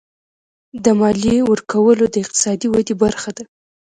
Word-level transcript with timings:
د 0.83 0.85
مالیې 0.99 1.37
ورکول 1.51 1.97
د 2.13 2.15
اقتصادي 2.23 2.67
ودې 2.69 2.93
برخه 3.03 3.29
ده. 3.37 3.43